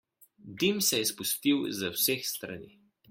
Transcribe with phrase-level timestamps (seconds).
[0.61, 2.73] Dim se je spustil z vseh strani.